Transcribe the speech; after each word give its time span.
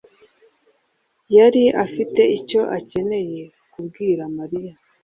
yari 1.35 1.63
afite 1.85 2.21
icyo 2.37 2.61
akeneye 2.77 3.41
kubwira 3.71 4.21
Mariya. 4.37 4.73